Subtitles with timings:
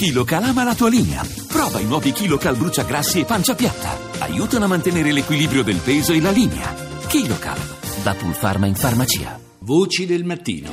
[0.00, 1.20] KiloCal ama la tua linea.
[1.46, 3.98] Prova i nuovi KiloCal bruciagrassi e pancia piatta.
[4.20, 6.72] Aiutano a mantenere l'equilibrio del peso e la linea.
[7.06, 7.58] KiloCal,
[8.02, 9.38] da Pulpharma in farmacia.
[9.58, 10.70] Voci del mattino.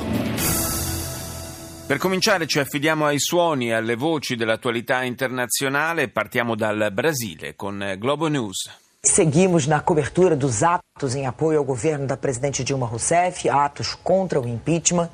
[1.86, 6.08] Per cominciare ci affidiamo ai suoni e alle voci dell'attualità internazionale.
[6.08, 8.70] Partiamo dal Brasile con Globo News.
[8.98, 14.40] Seguimos na cobertura dos atos em apoio ao governo da presidente Dilma Rousseff, atos contra
[14.40, 15.10] o impeachment.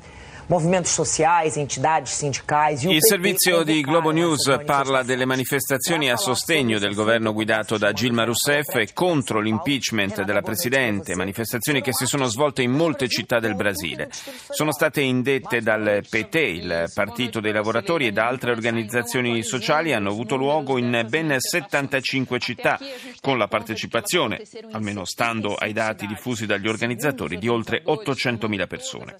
[0.47, 2.83] Movimentos sociais, entidades sindicais.
[2.83, 8.23] Il servizio di Globo News parla delle manifestazioni a sostegno del governo guidato da Gilma
[8.23, 13.55] Rousseff e contro l'impeachment della Presidente, manifestazioni che si sono svolte in molte città del
[13.55, 14.09] Brasile.
[14.11, 20.11] Sono state indette dal PT, il Partito dei Lavoratori, e da altre organizzazioni sociali hanno
[20.11, 22.79] avuto luogo in ben 75 città,
[23.19, 24.41] con la partecipazione,
[24.71, 29.15] almeno stando ai dati diffusi dagli organizzatori, di oltre 800.000 persone.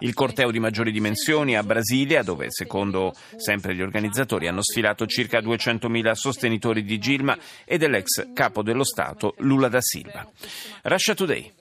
[0.00, 5.40] Il corteo di maggiori dimensioni a Brasilia, dove secondo sempre gli organizzatori hanno sfilato circa
[5.40, 10.26] 200.000 sostenitori di Gilma e dell'ex capo dello Stato Lula da Silva.
[10.82, 11.52] Russia Today.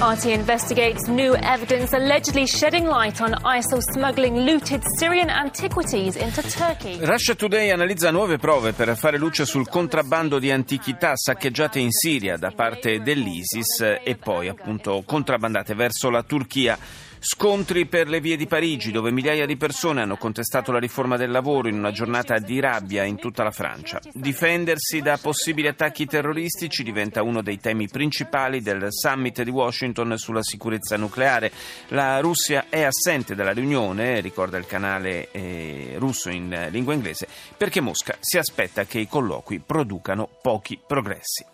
[0.00, 7.04] RT investigates new evidence allegedly shedding light on ISIL smuggling looted Syrian antiquities into Turkey.
[7.04, 12.36] Russia Today analizza nuove prove per fare luce sul contrabbando di antichità saccheggiate in Siria
[12.36, 16.78] da parte dell'ISIS e poi appunto contrabbandate verso la Turchia.
[17.20, 21.30] Scontri per le vie di Parigi, dove migliaia di persone hanno contestato la riforma del
[21.30, 24.00] lavoro in una giornata di rabbia in tutta la Francia.
[24.12, 30.42] Difendersi da possibili attacchi terroristici diventa uno dei temi principali del summit di Washington sulla
[30.42, 31.50] sicurezza nucleare.
[31.88, 37.80] La Russia è assente dalla riunione, ricorda il canale eh, russo in lingua inglese, perché
[37.80, 41.44] Mosca si aspetta che i colloqui producano pochi progressi.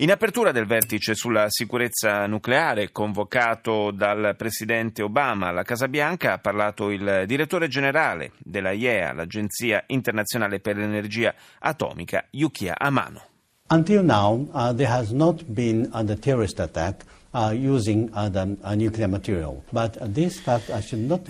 [0.00, 6.38] In apertura del vertice sulla sicurezza nucleare convocato dal presidente Obama alla Casa Bianca ha
[6.38, 13.24] parlato il direttore generale della IEA, l'Agenzia internazionale per l'energia atomica, Yukiya Amano.
[13.68, 17.78] Until now, uh, there has not been a terrorist attack Uh,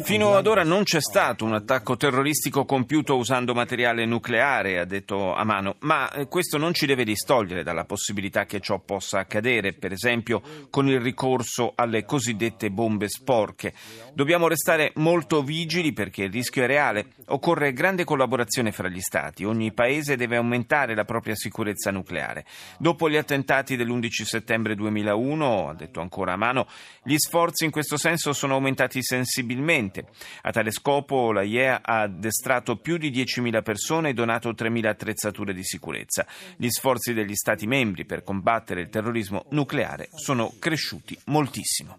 [0.03, 5.35] Fino ad ora non c'è stato un attacco terroristico compiuto usando materiale nucleare, ha detto
[5.35, 9.93] Amano, ma eh, questo non ci deve distogliere dalla possibilità che ciò possa accadere, per
[9.93, 10.41] esempio
[10.71, 13.75] con il ricorso alle cosiddette bombe sporche.
[14.15, 17.09] Dobbiamo restare molto vigili perché il rischio è reale.
[17.27, 19.45] Occorre grande collaborazione fra gli Stati.
[19.45, 22.47] Ogni paese deve aumentare la propria sicurezza nucleare.
[22.79, 26.69] Dopo gli attentati dell'11 settembre 2001, ha detto detto ancora a mano,
[27.03, 30.07] gli sforzi in questo senso sono aumentati sensibilmente.
[30.43, 35.53] A tale scopo la IEA ha addestrato più di 10.000 persone e donato 3.000 attrezzature
[35.53, 36.25] di sicurezza.
[36.57, 41.99] Gli sforzi degli Stati membri per combattere il terrorismo nucleare sono cresciuti moltissimo.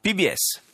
[0.00, 0.68] PBS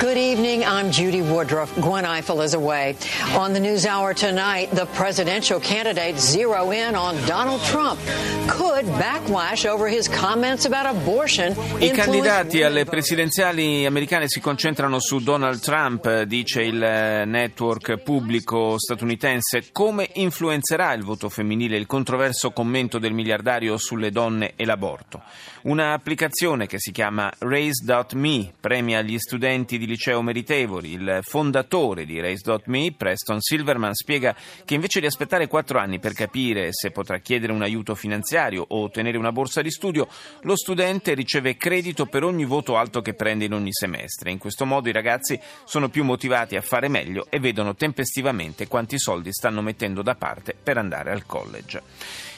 [0.00, 0.64] Good evening.
[0.64, 1.72] I'm Judy Woodruff.
[1.76, 2.96] Gwen Eiffel is away.
[3.36, 8.00] On the News Hour tonight, the presidential candidates zero in on Donald Trump.
[8.48, 11.54] Could backlash over his comments about abortion.
[11.80, 18.78] I candidati alle presidenziali americane si concentrano su Donald Trump, dice il eh, network pubblico
[18.78, 19.66] statunitense.
[19.70, 25.22] Come influenzerà il voto femminile il controverso commento del miliardario sulle donne e l'aborto?
[25.62, 30.92] Un'applicazione che si chiama Race.me premia gli studenti di di liceo meritevoli.
[30.92, 34.34] Il fondatore di Race.me, Preston Silverman, spiega
[34.64, 38.82] che invece di aspettare quattro anni per capire se potrà chiedere un aiuto finanziario o
[38.82, 40.08] ottenere una borsa di studio,
[40.42, 44.30] lo studente riceve credito per ogni voto alto che prende in ogni semestre.
[44.30, 48.98] In questo modo i ragazzi sono più motivati a fare meglio e vedono tempestivamente quanti
[48.98, 51.82] soldi stanno mettendo da parte per andare al college.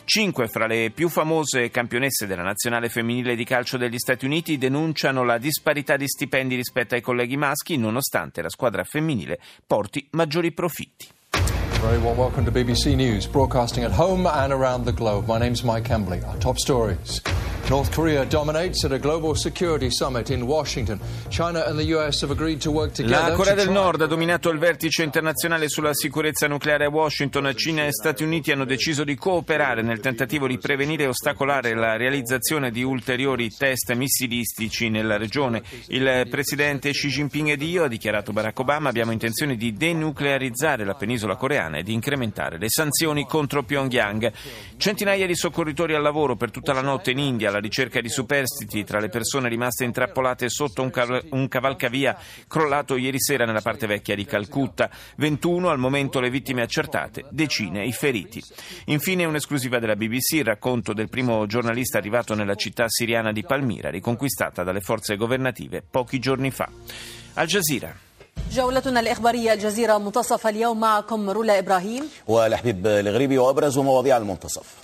[0.08, 5.24] Cinque fra le più famose campionesse della nazionale femminile di calcio degli Stati Uniti denunciano
[5.24, 11.08] la disparità di stipendi rispetto ai colleghi maschi, nonostante la squadra femminile porti maggiori profitti.
[11.80, 15.26] Very warm welcome to BBC News, broadcasting at home and around the globe.
[15.26, 16.22] My name's Mike Embley.
[16.22, 17.20] Our top stories.
[17.68, 21.00] North Korea dominates at a global security summit in Washington.
[21.28, 23.30] China and the US have agreed to work together.
[23.30, 27.52] La Corea del Nord ha dominato il vertice internazionale sulla sicurezza nucleare a Washington.
[27.56, 31.96] Cina e Stati Uniti hanno deciso di cooperare nel tentativo di prevenire e ostacolare la
[31.96, 35.60] realizzazione di ulteriori test missilistici nella regione.
[35.88, 40.94] Il presidente Xi Jinping ed io, ha dichiarato Barack Obama, abbiamo intenzione di denuclearizzare la
[40.94, 44.32] penisola coreana e di incrementare le sanzioni contro Pyongyang.
[44.76, 48.83] Centinaia di soccorritori al lavoro per tutta la notte in India alla ricerca di superstiti
[48.83, 52.17] tra le persone rimaste intrappolate sotto un, cav- un cavalcavia
[52.47, 54.89] crollato ieri sera nella parte vecchia di Calcutta.
[55.17, 58.43] 21 al momento le vittime accertate, decine i feriti.
[58.85, 63.89] Infine un'esclusiva della BBC, il racconto del primo giornalista arrivato nella città siriana di Palmira,
[63.89, 66.69] riconquistata dalle forze governative pochi giorni fa.
[67.35, 67.95] Al Jazeera.
[68.51, 74.75] جولتنا الإخبارية الجزيرة منتصف اليوم معكم رولا إبراهيم والحبيب الغريبي وأبرز مواضيع المنتصف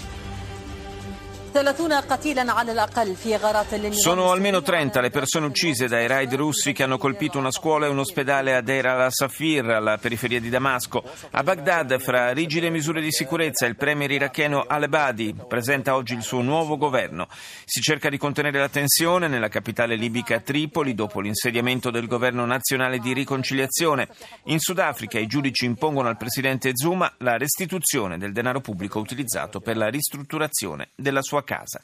[4.01, 7.91] sono almeno 30 le persone uccise dai raid russi che hanno colpito una scuola e
[7.91, 11.05] un ospedale a Deir al-Safir, alla periferia di Damasco.
[11.33, 16.41] A Baghdad, fra rigide misure di sicurezza, il premier iracheno al-Badi presenta oggi il suo
[16.41, 17.29] nuovo governo.
[17.67, 22.99] Si cerca di contenere la tensione nella capitale libica Tripoli dopo l'insediamento del governo nazionale
[22.99, 24.09] di riconciliazione.
[24.45, 29.77] In Sudafrica i giudici impongono al presidente Zuma la restituzione del denaro pubblico utilizzato per
[29.77, 31.81] la ristrutturazione della sua casa.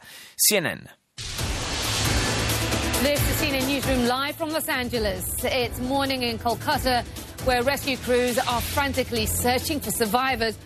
[0.50, 0.88] CNN.
[3.02, 5.44] This is CNN Newsroom live from Los Angeles.
[5.44, 7.04] It's morning in Kolkata.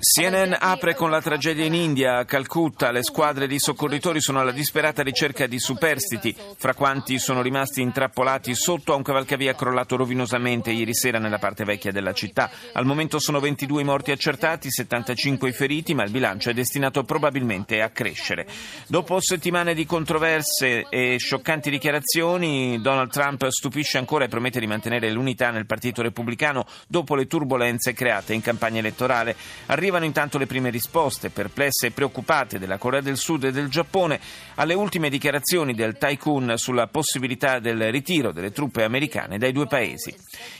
[0.00, 2.16] CNN apre con la tragedia in India.
[2.16, 7.40] A Calcutta le squadre di soccorritori sono alla disperata ricerca di superstiti, fra quanti sono
[7.40, 12.50] rimasti intrappolati sotto a un cavalcavia crollato rovinosamente ieri sera nella parte vecchia della città.
[12.72, 17.04] Al momento sono 22 i morti accertati, 75 i feriti, ma il bilancio è destinato
[17.04, 18.44] probabilmente a crescere.
[18.88, 25.12] Dopo settimane di controverse e scioccanti dichiarazioni, Donald Trump stupisce ancora e promette di mantenere
[25.12, 29.36] l'unità nel Partito Repubblicano dopo le turbulenze create in campagna elettorale.
[29.66, 34.20] Arrivano intanto le prime risposte, perplesse e preoccupate della Corea del Sud e del Giappone
[34.56, 40.14] alle ultime dichiarazioni del tycoon sulla possibilità del ritiro delle truppe americane dai due paesi.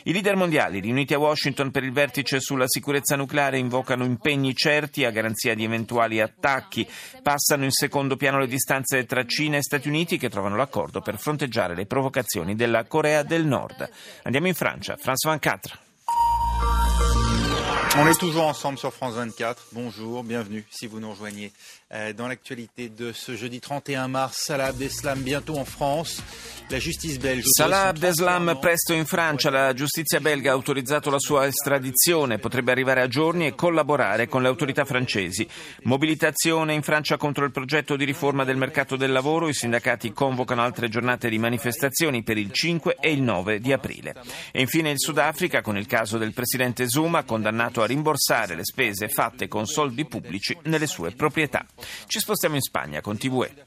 [0.04, 5.04] I leader mondiali riuniti a Washington per il vertice sulla sicurezza nucleare invocano impegni certi
[5.04, 6.88] a garanzia di eventuali attacchi.
[7.22, 11.18] Passano in secondo piano le distanze tra Cina e Stati Uniti che trovano l'accordo per
[11.18, 13.88] fronteggiare le provocazioni della Corea del Nord.
[14.22, 14.98] Andiamo in Francia.
[15.02, 15.78] Van Catra.
[17.98, 19.66] On est toujours ensemble sur France 24.
[19.72, 21.52] Bonjour, bienvenue si vous nous rejoignez.
[21.92, 26.22] Euh, dans l'actualité de ce jeudi 31 mars, Salah Abdeslam bientôt en France.
[26.70, 27.44] La giustizia belga.
[27.44, 29.50] Salah Abdeslam presto in Francia.
[29.50, 32.38] La giustizia belga ha autorizzato la sua estradizione.
[32.38, 35.46] Potrebbe arrivare a giorni e collaborare con le autorità francesi.
[35.82, 39.48] Mobilitazione in Francia contro il progetto di riforma del mercato del lavoro.
[39.48, 44.14] I sindacati convocano altre giornate di manifestazioni per il 5 e il 9 di aprile.
[44.50, 49.08] E infine il Sudafrica con il caso del presidente Zuma condannato a rimborsare le spese
[49.08, 51.66] fatte con soldi pubblici nelle sue proprietà.
[52.06, 53.66] Ci spostiamo in Spagna con TVE.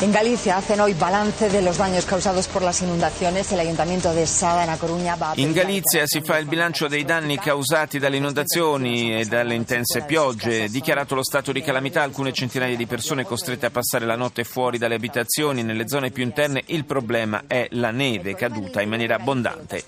[0.00, 3.50] En Galicia hacen hoy balance de los daños causados por las inundaciones.
[3.50, 6.86] El Ayuntamiento de Sada, en A Coruña, va a In Galizia si fa il bilancio
[6.86, 10.68] dei danni causati dalle inondazioni e dalle intense piogge.
[10.68, 14.78] Dichiarato lo stato di calamità, alcune centinaia di persone costrette a passare la notte fuori
[14.78, 15.64] dalle abitazioni.
[15.64, 19.82] Nelle zone più interne il problema è la neve caduta in maniera abbondante.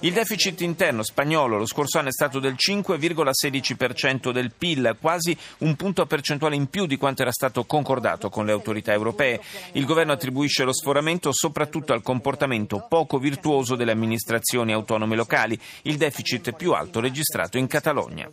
[0.00, 5.74] Il deficit interno spagnolo lo scorso anno è stato del 5,16% del PIL, quasi un
[5.74, 9.46] punto percentuale in più di quanto era stato concordato con le autorità europee.
[9.72, 15.96] Il governo attribuisce lo sforamento soprattutto al comportamento poco virtuoso delle amministrazioni autonome locali, il
[15.96, 18.28] deficit più alto registrato in Catalogna.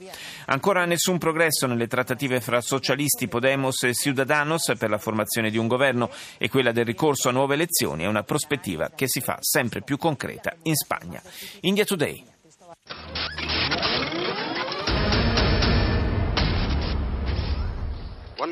[0.48, 5.68] Ancora nessun progresso nelle trattative fra socialisti, Podemos e Ciudadanos per la formazione di un
[5.68, 9.82] governo e quella del ricorso a nuove elezioni è una prospettiva che si fa sempre
[9.82, 11.22] più concreta in Spagna.
[11.62, 12.35] India Today.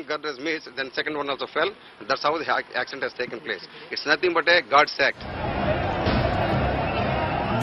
[0.08, 1.70] One missed, then second one also fell.
[2.08, 3.66] That's how the accident has taken place.
[3.90, 5.53] It's nothing but a God's act.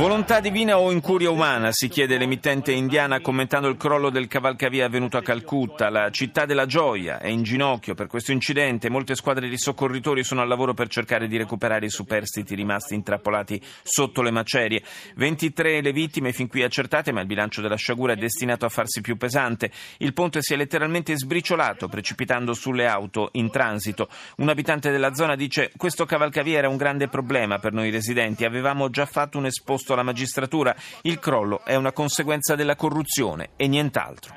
[0.02, 5.16] Volontà divina o incuria umana, si chiede l'emittente indiana commentando il crollo del cavalcavia avvenuto
[5.16, 5.92] a Calcutta.
[5.92, 8.90] La città della gioia è in ginocchio per questo incidente.
[8.90, 13.62] Molte squadre di soccorritori sono al lavoro per cercare di recuperare i superstiti rimasti intrappolati
[13.84, 14.82] sotto le macerie.
[15.18, 19.02] 23 le vittime fin qui accertate, ma il bilancio della sciagura è destinato a farsi
[19.02, 19.70] più pesante.
[19.98, 24.10] Il ponte si è letteralmente sbriciolato, precipitando sulle auto in transito.
[24.38, 28.46] Un abitante della zona dice: Questo cavalcavia era un grande problema per noi residenti.
[28.46, 30.76] Avevamo già fatto un esposto alla magistratura.
[31.02, 34.36] Il crollo è una conseguenza della corruzione e nient'altro.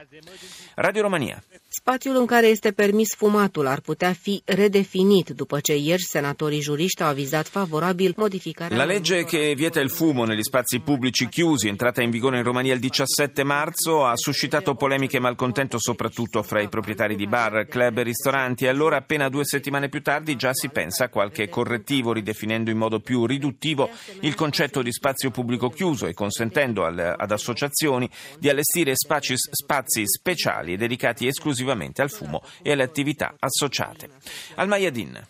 [0.74, 1.42] Radio Romania.
[1.76, 7.02] Spațiul în care este permis fumatul ar putea fi redefinit după ce ieri senatorii juriști
[7.02, 8.76] au avizat favorabil modificarea...
[8.76, 12.74] La legge che vieta il fumo negli spazi pubblici chiusi, entrata in vigore in Romania
[12.74, 17.98] il 17 marzo, ha suscitato polemiche e malcontento soprattutto fra i proprietari di bar, club
[17.98, 22.12] e ristoranti e allora appena due settimane più tardi già si pensa a qualche correttivo
[22.12, 23.90] ridefinendo in modo più riduttivo
[24.20, 30.06] il concetto di spazio pubblico chiuso e consentendo al, ad associazioni di allestire spazi, spazi
[30.06, 34.09] speciali dedicati esclusivamente esclusivamente al fumo e alle attività associate.
[34.55, 35.23] Al Mayadin.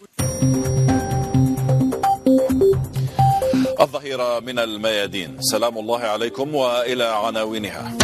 [3.79, 7.97] الظهيرة من الميادين سلام الله عليكم وإلى عناوينها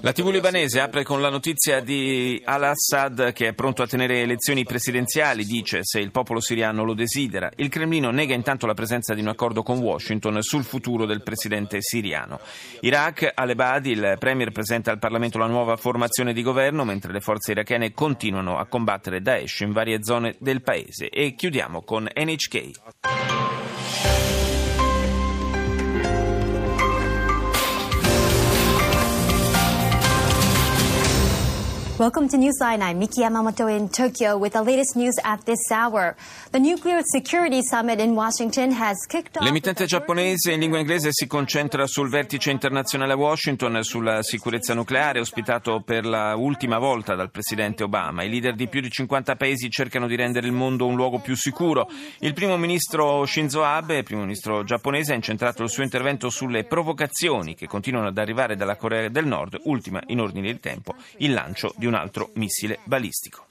[0.00, 4.62] La TV libanese apre con la notizia di al-Assad che è pronto a tenere elezioni
[4.62, 7.50] presidenziali, dice se il popolo siriano lo desidera.
[7.56, 11.78] Il Cremlino nega intanto la presenza di un accordo con Washington sul futuro del presidente
[11.80, 12.38] siriano.
[12.80, 17.50] Iraq, Al-Ebadi, il premier presenta al Parlamento la nuova formazione di governo mentre le forze
[17.50, 21.08] irachene continuano a combattere Daesh in varie zone del paese.
[21.08, 23.55] E chiudiamo con NHK.
[31.98, 32.82] Welcome to Newsline.
[32.82, 36.14] I'm Miki Yamamoto in Tokyo with the latest news at this hour.
[36.50, 39.42] The Nuclear Security Summit in Washington has kicked off.
[39.42, 45.20] L'emittente giapponese in lingua inglese si concentra sul vertice internazionale a Washington sulla sicurezza nucleare,
[45.20, 48.24] ospitato per la ultima volta dal presidente Obama.
[48.24, 51.34] I leader di più di 50 paesi cercano di rendere il mondo un luogo più
[51.34, 51.88] sicuro.
[52.18, 57.54] Il primo ministro Shinzo Abe, primo ministro giapponese, ha incentrato il suo intervento sulle provocazioni
[57.54, 61.72] che continuano ad arrivare dalla Corea del Nord, ultima in ordine di tempo il lancio
[61.86, 63.46] di un altro missile balistico.